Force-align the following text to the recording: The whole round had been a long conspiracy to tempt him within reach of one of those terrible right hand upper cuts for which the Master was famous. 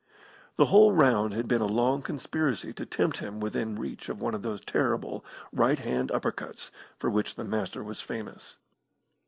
The 0.55 0.65
whole 0.65 0.93
round 0.93 1.31
had 1.35 1.47
been 1.47 1.61
a 1.61 1.67
long 1.67 2.01
conspiracy 2.01 2.73
to 2.73 2.87
tempt 2.87 3.19
him 3.19 3.39
within 3.39 3.77
reach 3.77 4.09
of 4.09 4.19
one 4.19 4.33
of 4.33 4.41
those 4.41 4.59
terrible 4.61 5.23
right 5.53 5.77
hand 5.77 6.11
upper 6.11 6.31
cuts 6.31 6.71
for 6.97 7.11
which 7.11 7.35
the 7.35 7.43
Master 7.43 7.83
was 7.83 8.01
famous. 8.01 8.57